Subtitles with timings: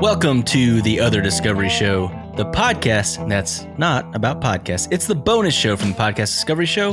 [0.00, 2.06] Welcome to the Other Discovery Show,
[2.36, 4.86] the podcast that's not about podcasts.
[4.92, 6.92] It's the bonus show from the Podcast Discovery Show,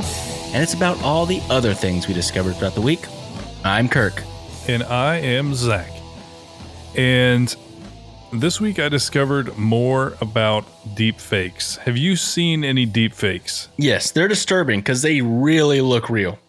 [0.52, 3.06] and it's about all the other things we discovered throughout the week.
[3.62, 4.24] I'm Kirk.
[4.66, 5.88] And I am Zach.
[6.96, 7.54] And
[8.32, 10.64] this week I discovered more about
[10.96, 11.76] deep fakes.
[11.76, 13.68] Have you seen any deep fakes?
[13.76, 16.40] Yes, they're disturbing because they really look real.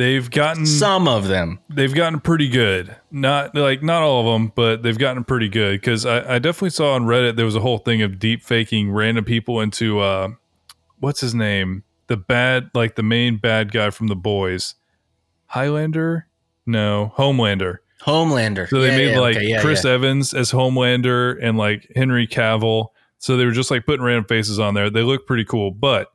[0.00, 1.58] They've gotten Some of them.
[1.68, 2.96] they've gotten pretty good.
[3.10, 5.78] Not like not all of them, but they've gotten pretty good.
[5.78, 8.90] Because I, I definitely saw on Reddit there was a whole thing of deep faking
[8.92, 10.28] random people into uh,
[11.00, 11.84] what's his name?
[12.06, 14.74] The bad like the main bad guy from the boys,
[15.48, 16.28] Highlander?
[16.64, 17.78] No, Homelander.
[18.02, 18.68] Homelander.
[18.70, 19.84] So they Yeah, made yeah, like okay, yeah, Chris.
[19.84, 22.86] Evans as Homelander and like Henry Cavill.
[23.18, 24.88] So they were just like putting random faces on there.
[24.88, 26.08] They look pretty cool, but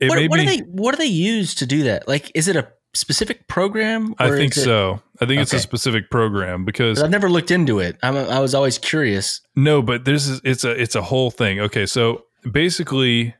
[0.00, 0.56] it What, what do me.
[0.56, 2.08] they what do they use to do that?
[2.08, 4.14] Like, is it a specific program?
[4.18, 5.02] I think it- so.
[5.20, 7.96] I think it's a specific program because 'cause I've never looked into it.
[8.02, 9.40] I'm, I was always curious.
[9.56, 11.58] no, but this is it's a it's a whole thing.
[11.60, 13.34] Okay, so basically,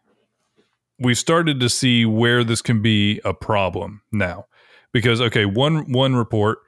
[0.99, 4.47] we've started to see where this can be a problem now,
[4.93, 6.59] because okay, one one report.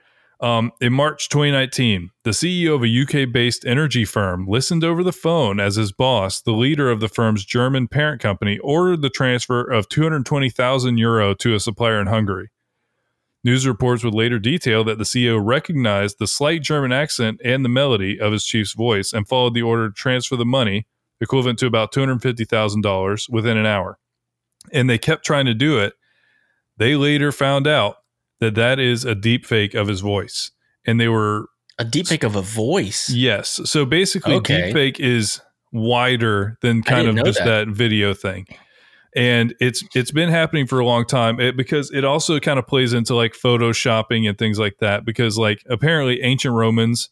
[0.42, 5.12] Um, in March 2019, the CEO of a UK based energy firm listened over the
[5.12, 9.60] phone as his boss, the leader of the firm's German parent company, ordered the transfer
[9.60, 12.48] of 220,000 euro to a supplier in Hungary.
[13.42, 17.68] News reports would later detail that the CEO recognized the slight German accent and the
[17.70, 20.86] melody of his chief's voice and followed the order to transfer the money,
[21.20, 23.98] equivalent to about $250,000, within an hour.
[24.72, 25.94] And they kept trying to do it.
[26.76, 27.96] They later found out
[28.40, 30.50] that that is a deep fake of his voice.
[30.86, 31.46] And they were
[31.78, 33.08] A deep fake of a voice.
[33.08, 33.60] Yes.
[33.64, 34.70] So basically, Okay.
[34.72, 35.40] deepfake is
[35.72, 37.66] wider than kind of just that.
[37.66, 37.68] that.
[37.68, 38.46] video thing,
[39.14, 41.40] and it's it's been happening for a long time.
[41.40, 45.04] It, because it also kind of plays into like photoshopping and things like that.
[45.04, 47.10] Because like apparently ancient Romans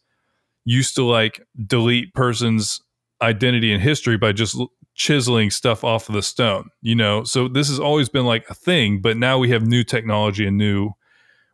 [0.65, 2.81] used to like delete persons'
[3.21, 4.57] identity and history by just
[4.95, 6.69] chiseling stuff off of the stone.
[6.81, 9.83] You know, so this has always been like a thing, but now we have new
[9.83, 10.91] technology and new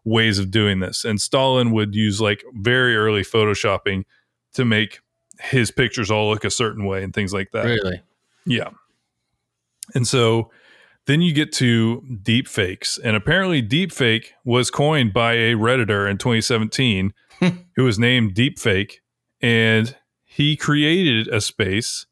[0.04, 1.04] ways of doing this.
[1.04, 4.04] And Stalin would use like very early photoshopping
[4.54, 5.00] to make
[5.40, 7.66] his pictures all look a certain way and things like that.
[7.66, 8.02] Really?
[8.46, 8.70] Yeah.
[9.94, 10.50] And so
[11.06, 12.98] then you get to deep fakes.
[12.98, 17.14] And apparently deepfake was coined by a Redditor in 2017
[17.76, 18.96] who was named Deepfake.
[19.42, 22.08] And he created a space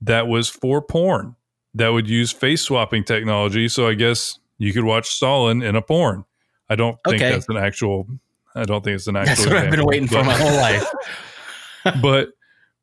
[0.00, 1.36] that was for porn
[1.74, 3.68] that would use face swapping technology.
[3.68, 6.24] So I guess you could watch Stalin in a porn.
[6.68, 8.06] I don't think that's an actual
[8.54, 10.86] I don't think it's an actual That's what I've been waiting for my whole life.
[12.02, 12.30] but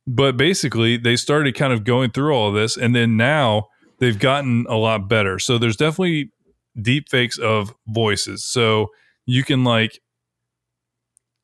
[0.07, 4.19] but basically they started kind of going through all of this and then now they've
[4.19, 5.39] gotten a lot better.
[5.39, 6.31] So there's definitely
[6.81, 8.43] deep fakes of voices.
[8.45, 8.87] So
[9.25, 9.99] you can like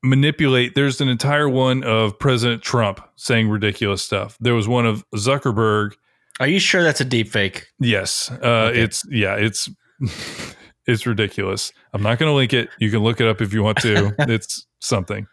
[0.04, 4.38] manipulate there's an entire one of president trump saying ridiculous stuff.
[4.40, 5.92] There was one of zuckerberg.
[6.40, 7.68] Are you sure that's a deep fake?
[7.80, 8.30] yes.
[8.32, 8.82] Uh Okay.
[8.82, 9.70] it's yeah it's
[10.86, 11.72] it's ridiculous.
[11.94, 12.70] I'm not going to link it.
[12.80, 14.14] You can look it up if you want to.
[14.30, 15.28] It's something.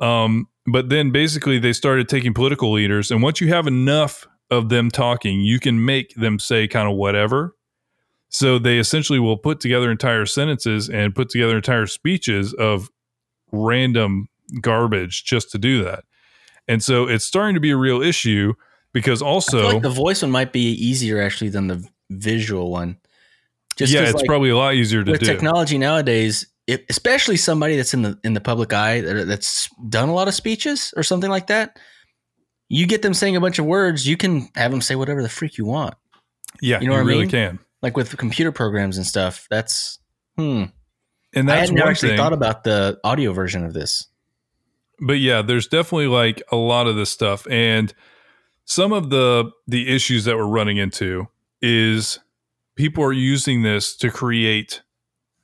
[0.00, 4.68] Um but then basically they started taking political leaders and once you have enough of
[4.68, 7.54] them talking you can make them say kind of whatever
[8.30, 12.90] so they essentially will put together entire sentences and put together entire speeches of
[13.52, 14.28] random
[14.60, 16.04] garbage just to do that
[16.68, 18.54] and so it's starting to be a real issue
[18.92, 22.70] because I feel also like the voice one might be easier actually than the visual
[22.70, 22.98] one.
[23.76, 27.36] Just yeah it's like, probably a lot easier to with do technology nowadays, if, especially
[27.36, 30.92] somebody that's in the in the public eye that, that's done a lot of speeches
[30.96, 31.78] or something like that.
[32.68, 35.28] You get them saying a bunch of words, you can have them say whatever the
[35.28, 35.94] freak you want.
[36.60, 37.30] yeah you you, know what I really mean?
[37.30, 39.46] can Like with computer programs and stuff.
[39.50, 39.98] That's
[40.36, 40.64] hmm.
[41.34, 42.18] and I that's hadn't one actually thing.
[42.18, 44.06] thought about the audio version of this.
[45.00, 47.94] but yeah there's definitely like a lot of this stuff and
[48.64, 51.26] some of the the issues that we're running into
[51.62, 52.18] is
[52.76, 54.82] people are using this to create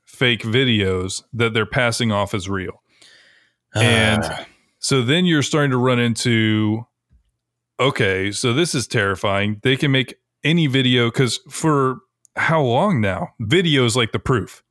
[0.05, 2.83] fake videos that they're passing off as real
[3.75, 4.47] And- Ah,
[4.79, 6.87] so then you're starting to run into
[7.81, 11.99] okay so this is terrifying they can make any video because for
[12.37, 14.63] how long now video is like the proof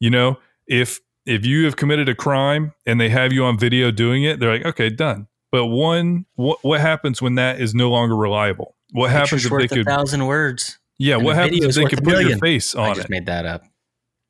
[0.00, 3.90] you know if if you have committed a crime and they have you on video
[3.90, 7.90] doing it they're like okay done but one what, what happens when that is no
[7.90, 10.78] longer reliable what happens if they worth a could thousand words.
[10.98, 12.38] yeah and what happens if they could a put your million.
[12.38, 13.62] face I just it made that up.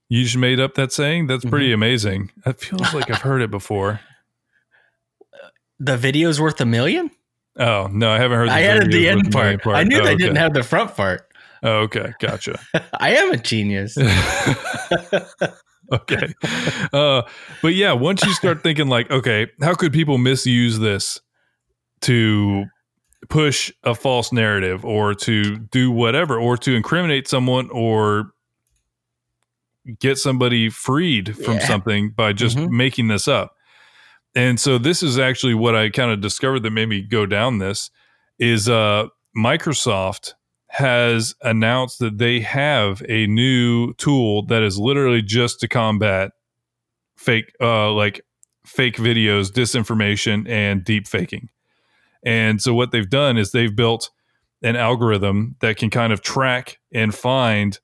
[0.09, 1.51] you just made up that saying that's Mm-hmm.
[1.51, 4.01] pretty amazing it feels like i've heard it before
[5.79, 7.11] The video's worth a million?
[7.59, 9.67] Oh no i haven't heard I the added the end main part.
[9.67, 10.17] I knew Oh, they okay.
[10.17, 11.29] didn't have the front part.
[11.63, 12.59] Oh, okay, gotcha.
[13.01, 13.97] I am a genius.
[15.93, 16.35] okay,
[16.93, 17.23] uh,
[17.63, 21.21] but yeah, once you start thinking like, okay, how could people misuse this
[22.03, 22.65] to
[23.29, 28.31] push a false narrative or to do whatever or to incriminate someone or
[29.99, 31.67] get somebody freed from Yeah.
[31.67, 32.71] something by just Mhm.
[32.71, 33.56] making this up.
[34.37, 37.59] And so this is actually what I kind of discovered that made me go down
[37.59, 37.91] this
[38.39, 39.07] is uh
[39.37, 40.35] Microsoft
[40.69, 46.33] has announced that they have a new tool that is literally just to combat
[47.17, 48.21] fake uh like
[48.67, 51.49] fake videos, disinformation and deep faking.
[52.23, 54.11] And so what they've done is they've built
[54.63, 57.79] an algorithm that can kind of track and find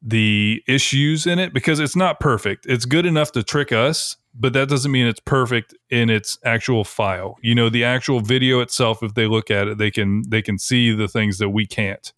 [0.00, 2.66] the issues in it because it's not perfect.
[2.66, 6.84] It's good enough to trick us, but that doesn't mean it's perfect in its actual
[6.84, 7.36] file.
[7.40, 10.58] You know, the actual video itself if they look at it, they can they can
[10.58, 12.12] see the things that we can't.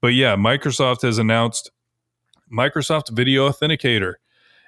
[0.00, 1.70] But yeah, Microsoft has announced
[2.52, 4.14] Microsoft Video Authenticator.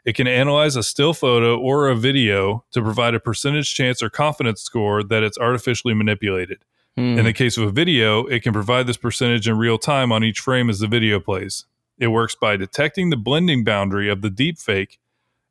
[0.04, 4.08] It can analyze a still photo or a video to provide a percentage chance or
[4.08, 6.64] confidence score that it's artificially manipulated.
[6.96, 7.18] Hmm.
[7.18, 10.24] In the case of a video, it can provide this percentage in real time on
[10.24, 11.66] each frame as the video plays.
[11.98, 14.96] It works by detecting the blending boundary of the deepfake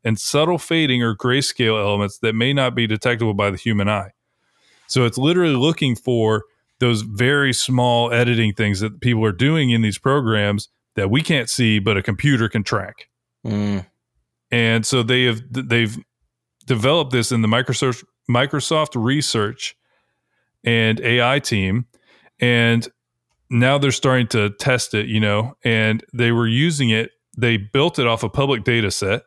[0.03, 4.11] and subtle fading or grayscale elements that may not be detectable by the human eye.
[4.87, 6.45] So it's literally looking for
[6.79, 11.49] those very small editing things that people are doing in these programs that we can't
[11.49, 13.07] see, but a computer can track
[13.45, 13.79] Hmm.
[14.51, 15.97] and so they have they've
[16.65, 19.75] developed this in the Microsoft Microsoft research
[20.63, 21.85] and AI team,
[22.39, 22.87] and
[23.49, 25.07] now they're starting to test it.
[25.07, 27.11] You know, and they were using it.
[27.37, 29.23] They built it off a public data set,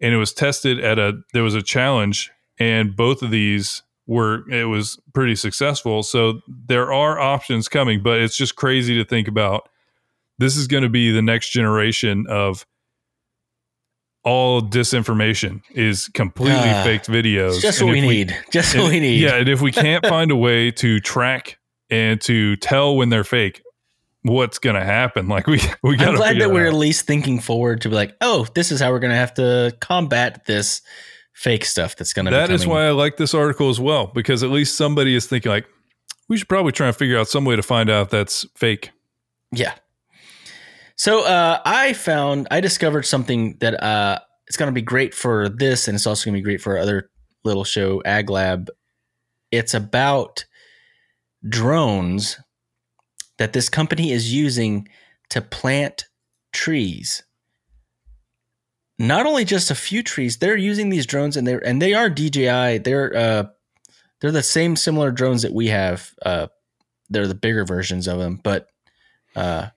[0.00, 4.48] and it was tested at a there was a challenge, and both of these were
[4.50, 6.02] it was pretty successful.
[6.02, 9.68] So there are options coming, but it's just crazy to think about.
[10.38, 12.66] This is going to be the next generation of
[14.24, 17.60] all disinformation is completely Ah, faked videos.
[17.60, 18.36] Just And what we need.
[18.50, 19.20] Just what we need.
[19.20, 21.58] Yeah, and if we can't find a way to track
[21.88, 23.62] and to tell when they're fake,
[24.22, 25.28] what's going to happen?
[25.30, 28.16] Like we we got I'm glad that we're at least thinking forward to be like,
[28.20, 30.82] oh, this is how we're going to have to combat this
[31.34, 32.30] fake stuff that's going to.
[32.30, 35.50] That is why I like this article as well because at least somebody is thinking
[35.50, 35.66] like
[36.28, 38.90] we should probably try and figure out some way to find out that's fake.
[39.52, 39.74] Yeah.
[40.96, 45.48] So uh, I found I discovered something that uh, it's going to be great for
[45.48, 47.10] this, and it's also going to be great for our other
[47.44, 48.68] little show, Ag Lab.
[49.50, 50.44] It's about
[51.48, 52.38] drones
[53.40, 54.86] that this company is using
[55.30, 56.04] to plant
[56.52, 57.22] trees.
[58.98, 62.10] Not only just a few trees, they're using these drones, and they're and they are
[62.10, 62.78] DJI.
[62.84, 63.44] They're uh,
[64.20, 66.12] they're the same similar drones that we have.
[66.22, 66.48] Uh,
[67.08, 68.66] they're the bigger versions of them, but
[69.34, 69.68] uh,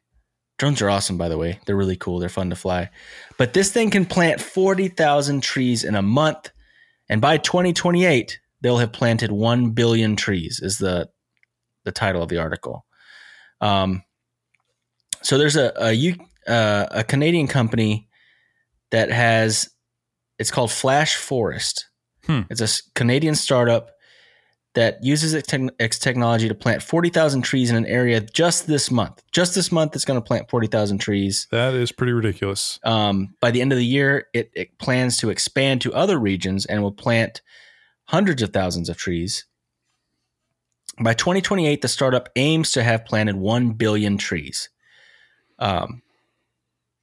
[0.59, 1.61] drones are awesome, by the way.
[1.65, 2.19] They're really cool.
[2.19, 2.89] They're fun to fly.
[3.37, 6.51] But this thing can plant 40,000 trees in a month.
[7.07, 11.09] And by 2028, they'll have planted 1 billion trees, is the,
[11.85, 12.85] the title of the article.
[13.63, 14.03] Um,
[15.21, 16.15] so there's a, a, U,
[16.47, 18.09] uh, a Canadian company
[18.91, 19.69] that has,
[20.37, 21.87] it's called Flash Forest.
[22.25, 22.41] Hmm.
[22.49, 23.91] It's a Canadian startup
[24.75, 28.91] that uses its, tech its technology to plant 40,000 trees in an area just this
[28.91, 29.23] month.
[29.31, 31.47] Just this month, it's going to plant 40,000 trees.
[31.51, 32.79] That is pretty ridiculous.
[32.83, 36.65] Um, by the end of the year, it, it plans to expand to other regions
[36.65, 37.41] and will plant
[38.05, 39.45] hundreds of thousands of trees.
[41.01, 44.69] By 2028, the startup aims to have planted 1 billion trees.
[45.59, 46.03] Um,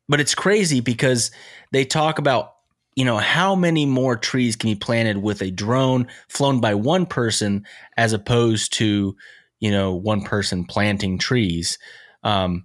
[0.08, 1.30] but it's crazy because
[1.72, 2.54] they talk about
[2.96, 7.06] you know how many more trees can be planted with a drone flown by one
[7.06, 7.64] person
[7.96, 9.16] as opposed to
[9.60, 11.78] you know one person planting trees.
[12.24, 12.64] Um,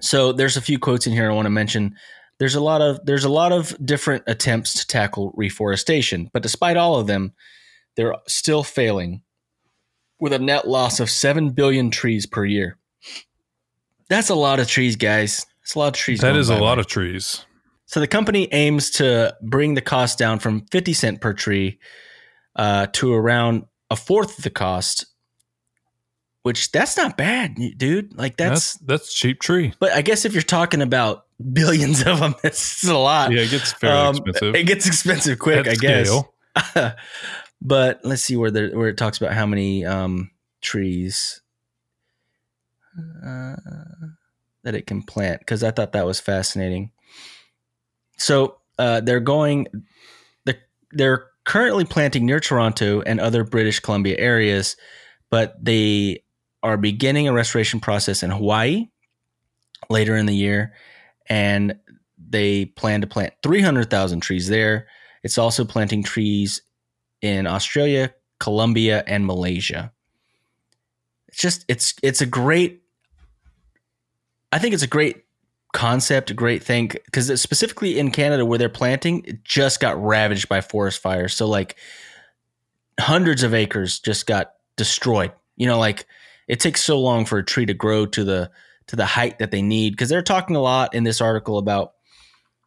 [0.00, 1.96] so there's a few quotes in here i want to mention.
[2.38, 6.76] There's a lot of there's a lot of different attempts to tackle reforestation but despite
[6.76, 7.32] all of them
[7.96, 9.22] they're still failing
[10.20, 12.76] with a net loss of 7 billion trees per year
[14.08, 16.78] that's a lot of trees guys that's a lot of trees That is a lot
[16.78, 17.44] of trees.
[17.86, 21.78] So the company aims to bring the cost down from 50 cent per tree
[22.56, 25.06] uh, to around a fourth of the cost,
[26.42, 28.16] which that's not bad, dude.
[28.16, 29.72] Like that's, That's that's cheap tree.
[29.80, 33.32] but I guess if you're talking about billions of them, it's a lot.
[33.32, 34.54] Yeah, it gets fairly Um, expensive.
[34.54, 36.10] It gets expensive quick, At I guess.
[37.60, 41.40] but let's see where there where it talks about how many um, trees
[43.24, 43.56] uh,
[44.64, 46.90] that it can plant because I thought that was fascinating.
[48.18, 49.66] So uh, they're going,
[50.44, 54.76] they're, they're currently planting near Toronto and other British Columbia areas,
[55.30, 56.24] but they
[56.62, 58.88] are beginning a restoration process in Hawaii
[59.88, 60.72] later in the year,
[61.28, 61.76] and
[62.18, 64.88] they plan to plant 300,000 trees there.
[65.22, 66.62] It's also planting trees
[67.22, 69.92] in Australia, Colombia, and Malaysia.
[71.28, 72.82] It's just it's it's a great
[74.52, 75.24] I think it's a great
[75.72, 80.48] concept, a great thing because specifically in Canada where they're planting, it just got ravaged
[80.48, 81.34] by forest fires.
[81.34, 81.76] So like
[82.98, 85.32] hundreds of acres just got destroyed.
[85.56, 86.06] You know, like
[86.48, 88.50] it takes so long for a tree to grow to the
[88.86, 91.92] to the height that they need because they're talking a lot in this article about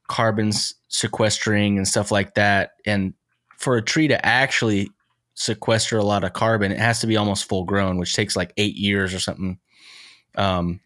[0.07, 0.51] carbon
[0.89, 2.71] sequestering and stuff like that.
[2.85, 3.13] And
[3.59, 4.89] for a tree to actually
[5.35, 8.53] sequester a lot of carbon, it has to be almost full grown, which takes like
[8.57, 9.59] eight years or something.
[10.35, 10.79] Um,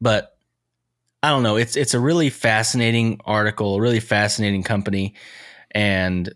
[0.00, 0.36] but
[1.22, 1.56] I don't know.
[1.56, 5.14] It's it's a really fascinating article, a really fascinating company,
[5.70, 6.32] and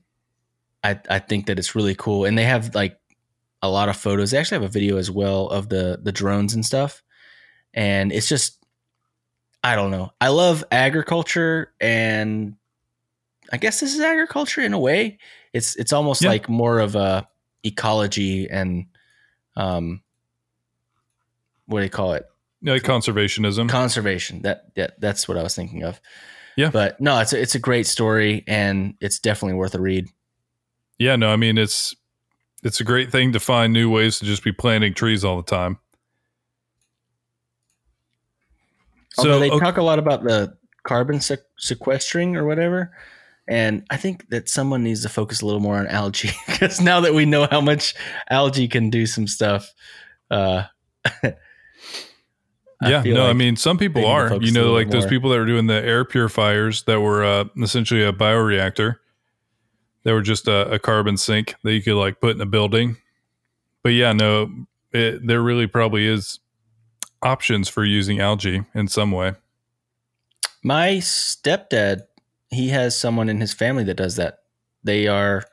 [0.83, 2.26] I I think that it's really cool.
[2.26, 2.99] And they have like
[3.62, 4.31] a lot of photos.
[4.31, 7.02] They actually have a video as well of the the drones and stuff.
[7.73, 8.62] And it's just
[9.62, 10.11] I don't know.
[10.21, 12.57] I love agriculture and
[13.54, 15.16] I guess this is agriculture in a way.
[15.52, 16.30] It's it's almost yeah.
[16.30, 17.28] like more of a
[17.62, 18.87] ecology and
[19.54, 20.02] um
[21.66, 22.26] what do you call it?
[22.62, 23.68] Yeah, conservationism.
[23.68, 24.42] Conservation.
[24.42, 26.00] That, that that's what I was thinking of.
[26.56, 26.70] Yeah.
[26.70, 30.08] But no, it's a, it's a great story and it's definitely worth a read.
[30.99, 31.94] Yeah, no, I mean it's
[32.64, 35.44] it's a great thing to find new ways to just be planting trees all the
[35.44, 35.78] time.
[39.12, 39.64] So they okay.
[39.64, 42.90] talk a lot about the carbon sequestering or whatever.
[43.46, 47.00] And I think that someone needs to focus a little more on algae because now
[47.00, 47.94] that we know how much
[48.30, 49.72] algae can do some stuff,
[50.30, 50.64] uh,
[52.82, 55.46] yeah, no, like I mean, some people are, you know, like those people that were
[55.46, 58.96] doing the air purifiers that were uh, essentially a bioreactor.
[60.04, 62.98] They were just a, a, carbon sink that you could like put in a building.
[63.82, 66.40] But yeah, no, it, there really probably is
[67.22, 69.32] options for using algae in some way.
[70.62, 72.02] My stepdad,
[72.54, 74.38] he has someone in his family that does that.
[74.82, 75.44] They are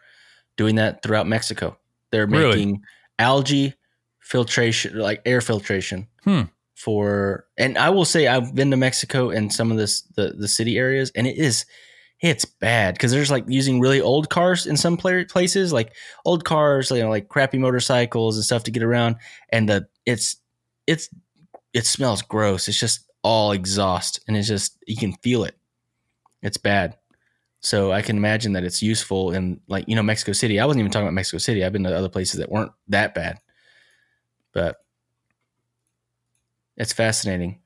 [0.57, 1.77] doing that throughout Mexico.
[2.11, 2.81] They're making really?
[3.19, 3.73] algae
[4.19, 6.07] filtration, like air filtration.
[6.23, 6.43] Hmm
[6.81, 10.47] for and I will say I've been to Mexico and some of this the the
[10.47, 11.65] city areas and it is
[12.21, 15.93] it's bad because there's like using really old cars in some places like
[16.25, 19.15] old cars you know like crappy motorcycles and stuff to get around
[19.49, 20.37] and the it's
[20.87, 21.07] it's
[21.73, 25.55] it smells gross it's just all exhaust and it's just you can feel it
[26.41, 26.97] it's bad.
[27.59, 30.59] So I can imagine that it's useful in like you know Mexico City.
[30.59, 31.63] I wasn't even talking about Mexico City.
[31.63, 33.39] I've been to other places that weren't that bad.
[34.53, 34.77] But
[36.75, 37.59] it's fascinating.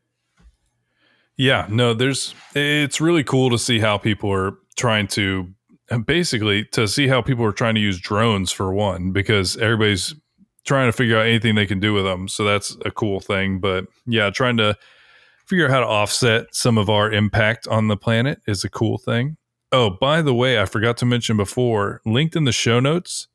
[1.38, 5.54] Yeah, no, there's it's really cool to see how people are trying to
[6.06, 10.14] basically to see how people are trying to use drones for one because everybody's
[10.66, 12.28] trying to figure out anything they can do with them.
[12.28, 14.76] So that's a cool thing, but yeah, trying to
[15.46, 18.98] figure out how to offset some of our impact on the planet is a cool
[18.98, 19.38] thing.
[19.72, 23.28] Oh, by the way, I forgot to mention before, linked in the show notes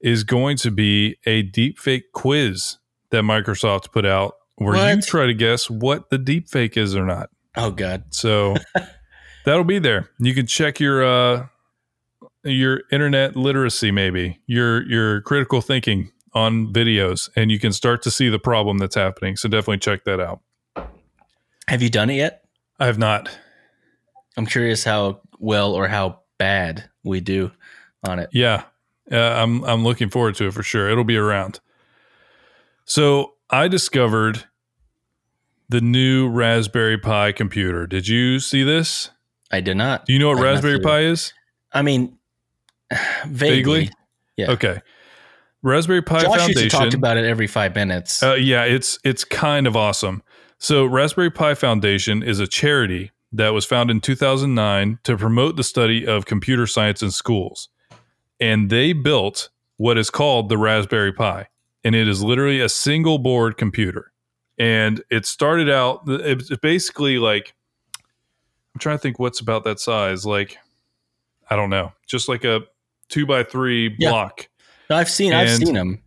[0.00, 2.76] is going to be a deepfake quiz
[3.10, 4.94] that Microsoft put out where what?
[4.94, 7.30] you try to guess what the deep fake is or not.
[7.56, 8.04] Oh god.
[8.10, 8.54] So
[9.44, 10.10] that'll be there.
[10.18, 11.46] You can check your uh
[12.44, 18.10] your internet literacy maybe, your your critical thinking on videos and you can start to
[18.10, 19.36] see the problem that's happening.
[19.36, 20.40] So definitely check that out.
[21.68, 22.44] Have you done it yet?
[22.78, 23.30] I have not.
[24.36, 27.52] I'm curious how well or how bad we do
[28.06, 28.30] on it.
[28.32, 28.64] Yeah.
[29.10, 30.88] Uh, I'm I'm looking forward to it for sure.
[30.88, 31.60] It'll be around.
[32.84, 34.44] So I discovered
[35.68, 37.86] the new Raspberry Pi computer.
[37.86, 39.10] Did you see this?
[39.50, 40.06] I did not.
[40.06, 41.32] Do you know what I Raspberry Pi is?
[41.72, 42.18] I mean,
[43.26, 43.26] vaguely.
[43.26, 43.90] vaguely?
[44.36, 44.50] Yeah.
[44.52, 44.80] Okay.
[45.62, 46.62] Raspberry Pi Josh Foundation.
[46.64, 48.22] Used to talk about it every five minutes.
[48.22, 50.22] Uh, yeah, it's it's kind of awesome.
[50.64, 55.64] So, Raspberry Pi Foundation is a charity that was founded in 2009 to promote the
[55.64, 57.68] study of computer science in schools,
[58.40, 61.48] and they built what is called the Raspberry Pi
[61.84, 64.10] and it is literally a single board computer.
[64.58, 67.54] And it started out, it's basically like,
[68.74, 70.24] I'm trying to think what's about that size.
[70.24, 70.56] Like,
[71.50, 72.62] I don't know, just like a
[73.08, 74.10] two by three yeah.
[74.10, 74.48] block.
[74.88, 76.02] I've seen, and I've seen them.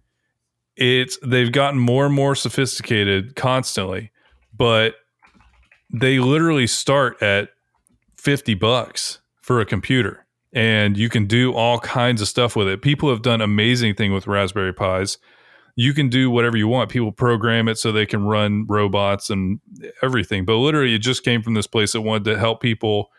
[0.76, 4.12] It's, they've gotten more and more sophisticated constantly,
[4.58, 4.96] but
[5.90, 7.50] they literally start at
[8.18, 12.82] 50 bucks for a computer and you can do all kinds of stuff with it.
[12.82, 15.18] People have done amazing thing with Raspberry Pis
[15.78, 16.90] you can do whatever you want.
[16.90, 19.62] People program it so they can run robots and
[20.02, 20.44] everything.
[20.44, 23.12] But literally, it just came from this place that wanted to help people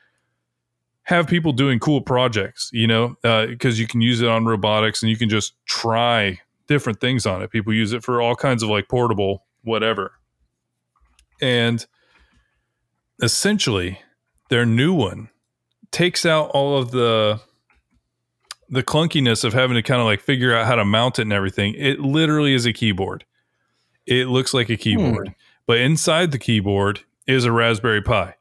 [1.05, 5.03] have people doing cool projects, you know, because uh, you can use it on robotics
[5.03, 7.51] and you can just try different things on it.
[7.51, 10.18] People use it for all kinds of like portable whatever.
[11.41, 11.85] And
[13.23, 14.01] essentially,
[14.49, 15.31] their new one
[15.91, 17.41] takes out all of the
[18.71, 21.33] the clunkiness of having to kind of like figure out how to mount it and
[21.33, 21.75] everything.
[21.75, 23.25] It literally is a keyboard.
[24.07, 25.35] It looks like a keyboard,
[25.67, 28.35] but inside the keyboard is a Raspberry Pi,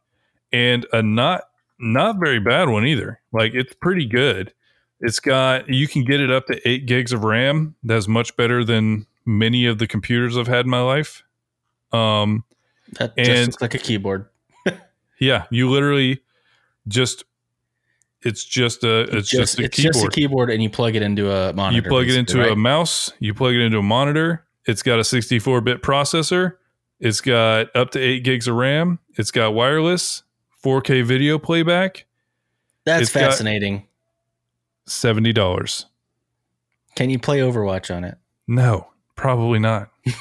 [0.51, 1.43] and a not
[1.79, 3.21] not very bad one either.
[3.31, 4.53] Like it's pretty good.
[4.99, 7.75] It's got you can get it up to eight gigs of RAM.
[7.83, 11.23] That's much better than many of the computers I've had in my life.
[11.91, 12.43] Um,
[12.93, 14.27] That just And- looks like a keyboard.
[15.19, 16.21] yeah, you literally
[16.87, 17.23] just
[18.23, 19.93] it's just a it's, just, a it's keyboard.
[19.93, 21.75] just a keyboard, and you plug it into a monitor.
[21.75, 24.45] you plug it into basically, a mouse, you plug it into a monitor.
[24.65, 26.53] It's got a 64 bit processor.
[26.99, 28.99] It's got up to eight gigs of RAM.
[29.15, 30.23] It's got wireless,
[30.63, 32.05] 4K video playback.
[32.85, 33.85] That's it's fascinating.
[34.87, 35.85] Seventy dollars.
[36.95, 38.17] Can you play Overwatch on it?
[38.47, 39.91] No, probably not.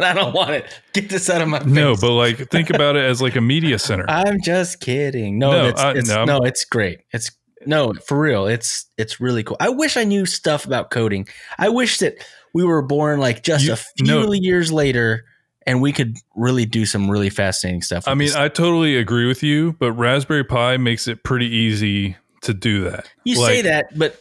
[0.00, 0.80] I don't want it.
[0.92, 1.68] Get this out of my face.
[1.68, 4.04] No, but like think about it as like a media center.
[4.08, 5.38] I'm just kidding.
[5.38, 6.24] No, No, it's, it's, no.
[6.24, 7.00] no, it's great.
[7.12, 7.30] It's
[7.66, 8.46] no, for real.
[8.46, 9.56] It's it's really cool.
[9.60, 11.28] I wish I knew stuff about coding.
[11.58, 12.16] I wish that
[12.54, 14.32] we were born like just You- a few no.
[14.32, 15.24] years later,
[15.66, 18.08] and we could really do some really fascinating stuff.
[18.08, 18.36] I mean, this.
[18.36, 23.08] I totally agree with you, but Raspberry Pi makes it pretty easy to do that.
[23.24, 24.20] you Like, say that, but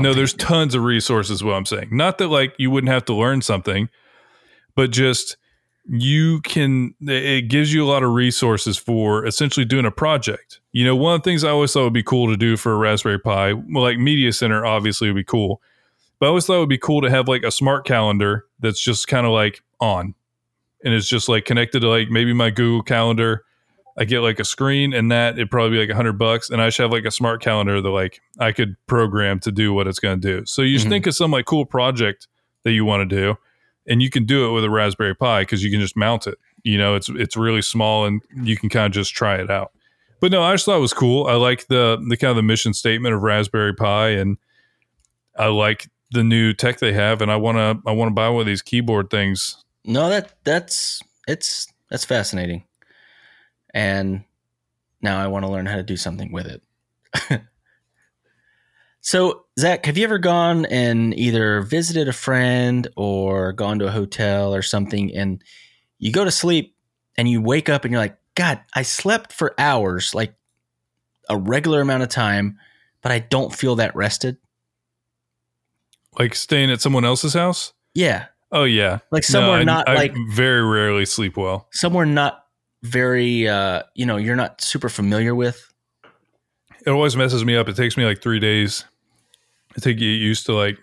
[0.00, 1.44] no, there's tons of resources.
[1.44, 3.88] What I'm saying, not that like you wouldn't have to learn something,
[4.76, 5.36] but just
[5.88, 6.94] you can.
[7.00, 10.60] It gives you a lot of resources for essentially doing a project.
[10.72, 12.72] You know, one of the things I always thought would be cool to do for
[12.72, 15.60] a Raspberry Pi, well, like Media Center, obviously would be cool,
[16.18, 18.80] but I always thought it would be cool to have like a smart calendar that's
[18.80, 20.14] just kind of like on,
[20.84, 23.42] and it's just like connected to like maybe my Google Calendar.
[23.98, 26.50] I get like a screen and that it'd probably be like a hundred bucks.
[26.50, 29.72] And I should have like a smart calendar that like I could program to do
[29.72, 30.44] what it's going to do.
[30.44, 30.90] So you just Mhm.
[30.90, 32.28] think of some like cool project
[32.64, 33.38] that you want to do
[33.88, 36.38] and you can do it with a Raspberry Pi because you can just mount it.
[36.62, 39.72] You know, it's, it's really small and you can kind of just try it out.
[40.20, 41.26] But no, I just thought it was cool.
[41.26, 44.38] I like the, the kind of the mission statement of Raspberry Pi and
[45.38, 47.20] I like the new tech they have.
[47.20, 49.62] And I want to, I want to buy one of these keyboard things.
[49.84, 52.64] no, that that's it's that's fascinating.
[53.74, 54.24] And
[55.02, 56.62] now I want to learn how to do something with it.
[59.06, 63.90] so, Zach, have you ever gone and either visited a friend or gone to a
[63.92, 65.44] hotel or something and
[66.00, 66.74] you go to sleep
[67.16, 70.34] and you wake up and you're like, God, I slept for hours, like
[71.28, 72.58] a regular amount of time,
[73.00, 74.38] but I don't feel that rested?
[76.18, 77.74] Like staying at someone else's house.
[77.94, 78.26] Yeah.
[78.50, 78.98] Oh yeah.
[79.12, 81.68] Like somewhere I- not I like very rarely sleep well.
[81.72, 82.44] somewhere not
[82.82, 85.72] very uh you know you're not super familiar with
[86.84, 87.68] It always messes me up.
[87.68, 88.84] It takes me like three days
[89.82, 90.78] to get used to like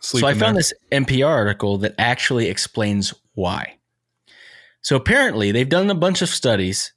[0.00, 0.28] sleeping.
[0.28, 0.60] so i found there.
[0.60, 3.76] this npr article that actually explains why
[4.82, 6.92] so apparently they've done a bunch of studies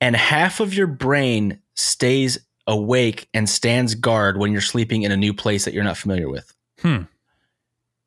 [0.00, 5.16] and half of your brain stays awake and stands guard when you're sleeping in a
[5.16, 7.02] new place that you're not familiar with Hmm.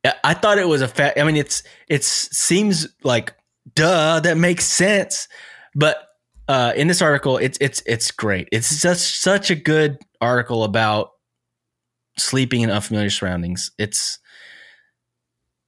[0.05, 3.33] I- i thought it was a fact i mean it's it seems like
[3.75, 5.27] duh that makes sense
[5.75, 6.07] but
[6.47, 8.49] uh, in this article, it's it's it's great.
[8.51, 11.11] It's just such a good article about
[12.17, 13.71] sleeping in unfamiliar surroundings.
[13.77, 14.19] It's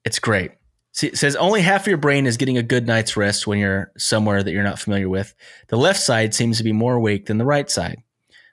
[0.05, 0.51] it's great.
[0.91, 3.57] See, it says only half of your brain is getting a good night's rest when
[3.57, 5.33] you're somewhere that you're not familiar with.
[5.69, 8.03] The left side seems to be more awake than the right side,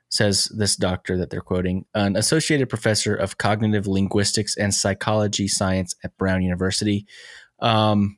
[0.08, 5.94] says this doctor that they're quoting, an associated professor of cognitive linguistics and psychology science
[6.02, 7.06] at Brown University.
[7.58, 8.16] Um,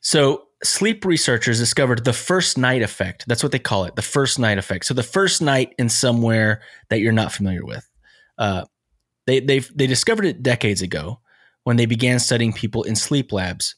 [0.00, 3.24] so, sleep researchers discovered the first night effect.
[3.26, 4.84] That's what they call it, the first night effect.
[4.86, 7.88] So, the first night in somewhere that you're not familiar with.
[8.38, 8.64] Uh,
[9.26, 11.20] they they they discovered it decades ago
[11.64, 13.76] when they began studying people in sleep labs.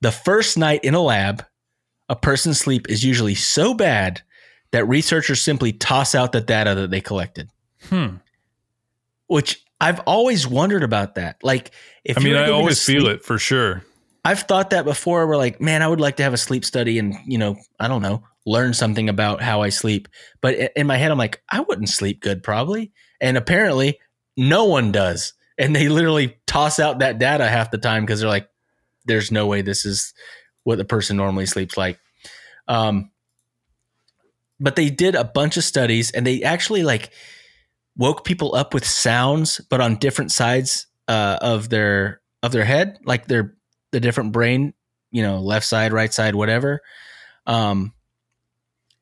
[0.00, 1.44] The first night in a lab,
[2.08, 4.22] a person's sleep is usually so bad
[4.72, 7.50] that researchers simply toss out the data that they collected.
[7.88, 8.16] Hmm.
[9.26, 11.36] Which I've always wondered about that.
[11.42, 11.70] Like,
[12.04, 13.84] if I mean, I always feel sleep- it for sure.
[14.24, 15.26] I've thought that before.
[15.26, 17.88] We're like, man, I would like to have a sleep study and, you know, I
[17.88, 20.08] don't know, learn something about how I sleep.
[20.40, 22.92] But in my head, I'm like, I wouldn't sleep good probably.
[23.20, 23.98] And apparently,
[24.36, 25.32] no one does.
[25.58, 28.48] And they literally toss out that data half the time because they're like,
[29.06, 30.14] there's no way this is
[30.64, 31.98] what the person normally sleeps like.
[32.68, 33.10] Um,
[34.58, 37.10] but they did a bunch of studies and they actually like
[37.96, 42.98] woke people up with sounds, but on different sides uh, of their of their head,
[43.04, 43.56] like their
[43.92, 44.74] the different brain,
[45.10, 46.80] you know, left side, right side, whatever.
[47.46, 47.92] Um,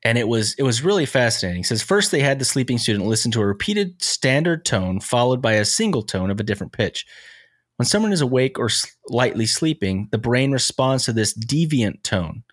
[0.03, 1.61] and it was it was really fascinating.
[1.61, 5.41] It says first they had the sleeping student listen to a repeated standard tone followed
[5.41, 7.05] by a single tone of a different pitch.
[7.75, 12.43] When someone is awake or slightly sleeping, the brain responds to this deviant tone,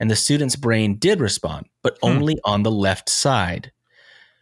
[0.00, 2.08] and the student's brain did respond, but Hmm.
[2.10, 3.72] only on the left side.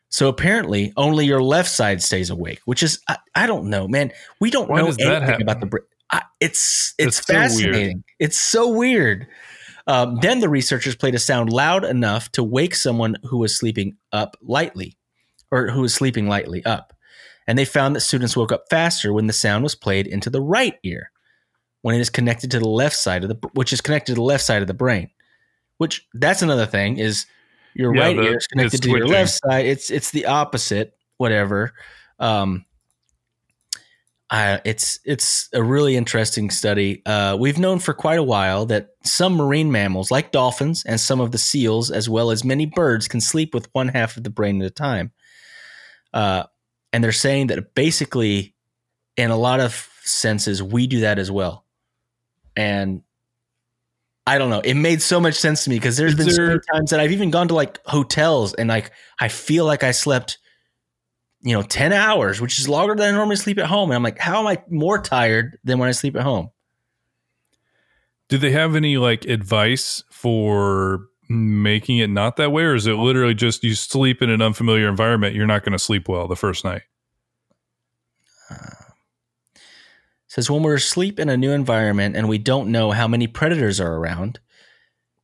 [0.08, 4.12] So apparently, only your left side stays awake, which is I, I don't know, man.
[4.40, 5.84] We don't Why know anything about the brain.
[6.12, 8.04] I- It's it's That's so fascinating.
[8.18, 9.26] it's so weird.
[9.86, 13.96] Um, then the researchers played a sound loud enough to wake someone who was sleeping
[14.12, 14.96] up lightly,
[15.50, 16.92] or who was sleeping lightly up,
[17.48, 20.40] and they found that students woke up faster when the sound was played into the
[20.40, 21.10] right ear,
[21.80, 24.22] when it is connected to the left side of the, which is connected to the
[24.22, 25.10] left side of the brain.
[25.78, 27.26] Which that's another thing is
[27.74, 29.66] your Yeah, right ear is connected to your left side.
[29.66, 31.72] It's it's the opposite, whatever.
[32.20, 32.64] Um,
[34.32, 37.02] uh, it's it's a really interesting study.
[37.04, 41.20] Uh, we've known for quite a while that some marine mammals, like dolphins and some
[41.20, 44.30] of the seals, as well as many birds, can sleep with one half of the
[44.30, 45.12] brain at a time.
[46.14, 46.44] Uh,
[46.94, 48.54] and they're saying that basically,
[49.18, 51.66] in a lot of senses, we do that as well.
[52.56, 53.02] And
[54.26, 54.60] I don't know.
[54.60, 57.30] It made so much sense to me because there's been there- times that I've even
[57.30, 60.38] gone to like hotels and like I feel like I slept,
[61.42, 63.90] you know, 10 hours, which is longer than I normally sleep at home.
[63.90, 66.50] And I'm like, how am I more tired than when I sleep at home?
[68.28, 72.94] Do they have any like advice for making it not that way, or is it
[72.94, 76.36] literally just you sleep in an unfamiliar environment, you're not going to sleep well the
[76.36, 76.82] first night?
[78.50, 78.56] Uh,
[80.28, 83.80] says when we're asleep in a new environment and we don't know how many predators
[83.80, 84.40] are around,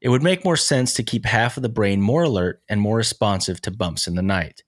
[0.00, 2.96] it would make more sense to keep half of the brain more alert and more
[2.96, 4.62] responsive to bumps in the night.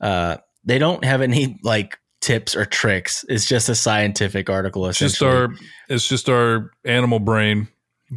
[0.00, 3.24] Uh, they don't have any like tips or tricks.
[3.28, 4.86] It's just a scientific article.
[4.86, 5.48] It's just our
[5.88, 7.68] it's just our animal brain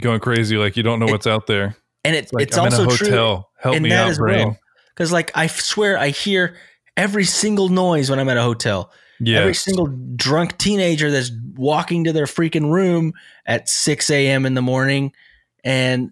[0.02, 1.76] going crazy, like you don't know It- what's out there.
[2.04, 3.50] and it, Like it's I'm also in a true hotel.
[3.60, 4.48] Help in me out, brain.
[4.50, 4.58] well.
[4.96, 6.56] Because like I swear I hear
[6.98, 8.92] every single noise when I'm at a hotel.
[9.20, 13.14] Yeah, Every single drunk teenager that's walking to their freaking room
[13.46, 14.46] at 6 a.m.
[14.46, 15.14] in the morning.
[15.64, 16.12] And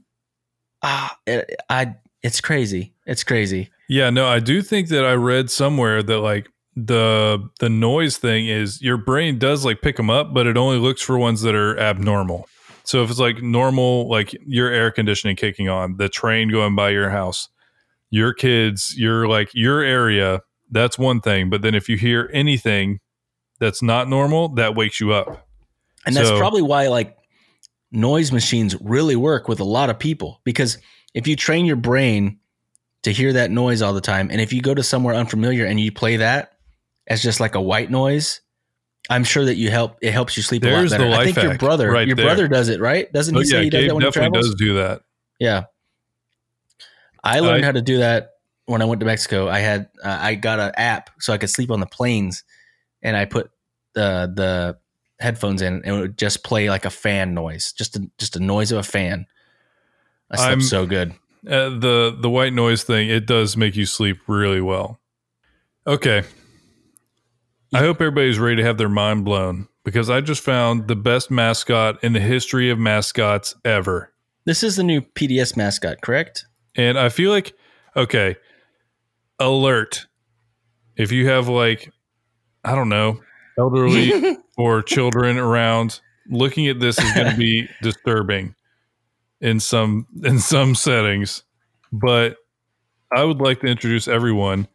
[0.81, 2.93] ah, it, I, it's crazy.
[3.05, 3.69] It's crazy.
[3.91, 8.47] Yeah, no, I do think that I read somewhere that like the the noise thing
[8.47, 11.55] is your brain does like pick them up, but it only looks for ones that
[11.55, 12.47] are abnormal.
[12.85, 16.91] So if it's like normal, like your air conditioning kicking on, the train going by
[16.91, 17.49] your house,
[18.09, 21.49] your kids, your like your area, that's one thing.
[21.49, 23.01] But then if you hear anything
[23.59, 25.45] that's not normal, that wakes you up.
[26.05, 27.17] And that's So- probably why like
[27.91, 30.77] noise machines really work with a lot of people because
[31.13, 32.37] if you train your brain
[33.03, 35.79] to hear that noise all the time, and if you go to somewhere unfamiliar and
[35.79, 36.53] you play that
[37.07, 38.41] as just like a white noise,
[39.09, 39.97] I'm sure that you help.
[40.01, 41.21] It helps you sleep There's a lot better.
[41.21, 42.25] I think your brother, right your there.
[42.25, 43.11] brother does it, right?
[43.11, 45.01] Doesn't he Oh say yeah, he does Gabe that when he definitely does do that.
[45.39, 45.63] Yeah.
[47.23, 48.31] I learned I- how to do that
[48.65, 49.47] when I went to Mexico.
[49.49, 52.43] I had uh, I got an app so I could sleep on the planes,
[53.01, 53.49] and I put
[53.93, 54.77] the the
[55.19, 58.39] headphones in, and it would just play like a fan noise, just a, just a
[58.39, 59.25] noise of a fan.
[60.29, 61.13] I slept I'm- so good.
[61.47, 64.99] Uh, the the white noise thing it does make you sleep really well.
[65.87, 66.21] Okay,
[67.73, 71.31] I hope everybody's ready to have their mind blown because I just found the best
[71.31, 74.13] mascot in the history of mascots ever,
[74.45, 76.45] This is the new PDS mascot, correct?
[76.75, 77.53] and I feel like
[77.97, 78.35] okay,
[79.39, 80.05] alert
[80.95, 81.91] if you have like
[82.63, 83.19] I don't know
[83.57, 85.99] elderly or children around
[86.29, 88.53] looking at this is going to be disturbing
[89.41, 91.43] in some in some settings
[91.91, 92.37] but
[93.11, 94.67] i would like to introduce everyone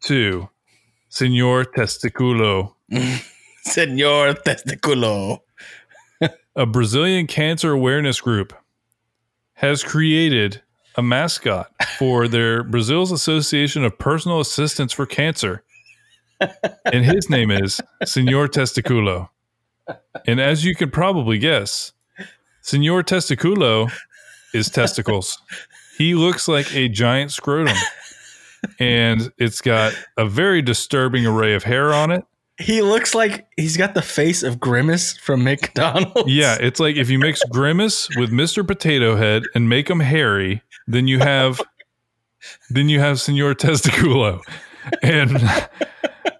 [0.00, 0.48] to
[1.08, 2.74] senor testiculo.
[3.64, 5.40] Senor Testiculo.
[6.56, 8.54] a brazilian cancer awareness group
[9.54, 10.62] has created
[10.96, 15.62] a mascot for their brazil's association of personal assistants for cancer.
[16.84, 19.28] And his name is senor testiculo.
[20.26, 21.92] And as you can probably guess
[22.68, 23.90] senor testiculo
[24.52, 25.38] is testicles
[25.96, 27.76] he looks like a giant scrotum
[28.78, 32.24] and it's got a very disturbing array of hair on it
[32.60, 36.28] He looks like he's got the face of Grimace from McDonald's.
[36.30, 38.66] Yeah, it's like if you mix Grimace with Mr.
[38.66, 41.60] Potato Head and make him hairy, then you have
[42.68, 44.40] then you have Senor Testiculo.
[45.02, 45.38] And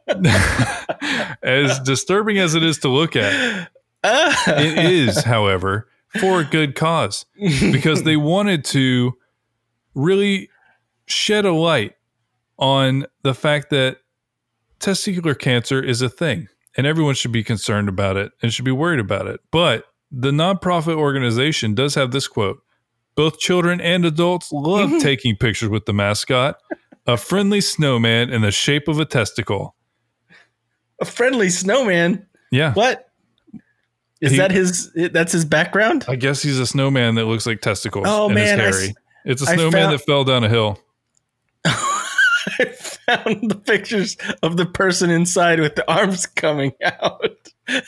[1.43, 3.69] as disturbing as it is to look at,
[4.03, 5.87] it is, however,
[6.21, 9.12] for a good cause because they wanted to
[9.94, 10.49] really
[11.07, 11.94] shed a light
[12.59, 13.99] on the fact that
[14.81, 18.71] testicular cancer is a thing and everyone should be concerned about it and should be
[18.71, 19.40] worried about it.
[19.51, 22.62] But the nonprofit organization does have this quote
[23.14, 26.59] Both children and adults love taking pictures with the mascot,
[27.07, 29.75] a friendly snowman in the shape of a testicle.
[31.01, 32.27] a friendly snowman.
[32.51, 32.73] Yeah.
[32.73, 33.08] What
[34.20, 34.50] is He- that?
[34.50, 36.04] His that's his background.
[36.09, 38.94] I guess he's a snowman that looks like testicles Oh, man, I is s- hairy.
[39.24, 40.81] It's a snowman found- that fell down a hill.
[41.64, 47.48] I found the pictures of the person inside with the arms coming out.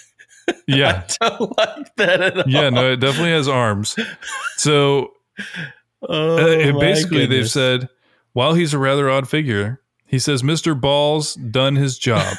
[0.67, 1.05] Yeah.
[1.21, 2.45] I don't like that at all.
[2.49, 3.95] Yeah, no, it definitely has arms.
[4.57, 5.13] So
[6.03, 7.89] Oh, uh, basically they've said
[8.33, 10.79] while he's a rather odd figure, he says Mr.
[10.81, 12.37] Ball's done his job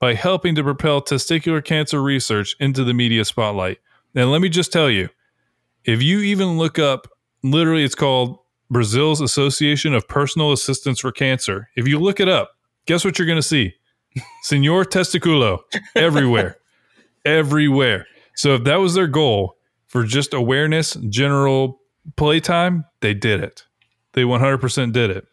[0.00, 3.78] by helping to propel testicular cancer research into the media spotlight.
[4.14, 5.08] And let me just tell you,
[5.84, 7.06] if you even look up
[7.42, 8.38] literally it's called
[8.70, 11.68] Brazil's Association of Personal Assistance for Cancer.
[11.76, 12.52] If you look it up,
[12.86, 13.74] guess what you're going to see?
[14.42, 15.60] Senor Testiculo
[15.94, 16.56] everywhere.
[17.24, 18.06] everywhere.
[18.34, 21.80] So if that was their goal for just awareness, general
[22.16, 23.64] playtime, they did it.
[24.12, 25.26] They 100% did it.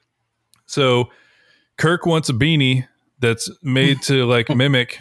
[0.66, 1.10] So
[1.78, 2.88] Kirk wants a beanie
[3.20, 5.00] that's made to like mimic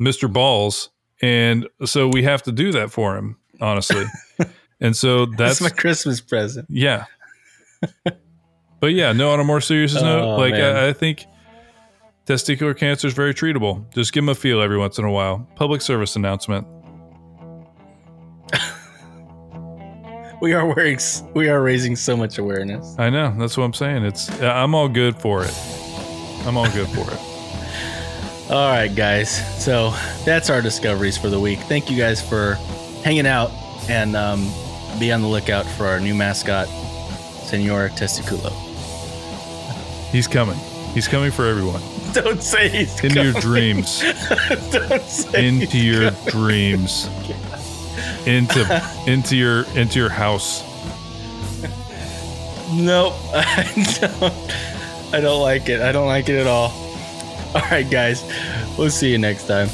[0.00, 0.32] Mr.
[0.32, 0.90] Balls.
[1.22, 4.04] And so we have to do that for him, honestly.
[4.78, 6.66] And so that's that's my Christmas present.
[6.68, 7.06] yeah.
[8.80, 10.52] but yeah, no, on a more serious oh, note, Oh, like.
[10.52, 11.24] I, I think
[12.26, 13.90] testicular cancer is very treatable.
[13.94, 15.48] Just give them a feel every once in a while.
[15.56, 16.66] Public service announcement.
[20.42, 20.98] We are wearing,
[21.34, 22.94] we are raising so much awareness.
[22.98, 23.34] I know.
[23.38, 24.04] That's what I'm saying.
[24.04, 25.85] It's I'm all good for it.
[26.46, 27.20] I'm all good for it.
[28.50, 29.30] All right, guys.
[29.64, 29.90] So
[30.24, 31.58] that's our discoveries for the week.
[31.60, 32.54] Thank you guys for
[33.02, 33.50] hanging out
[33.88, 34.48] and um,
[35.00, 38.52] be on the lookout for our new mascot, Senor Testiculo.
[40.12, 40.56] He's coming.
[40.94, 41.82] He's coming for everyone.
[42.12, 44.00] Don't say he's Into your dreams.
[44.70, 46.30] Don't say Into your coming.
[46.30, 47.08] dreams.
[48.26, 50.62] Into into your into your house.
[52.72, 53.14] Nope.
[53.32, 54.34] I don't.
[55.12, 55.80] I don't like it.
[55.80, 56.70] I don't like it at all.
[57.54, 58.24] All right, guys.
[58.76, 59.68] We'll see you next time.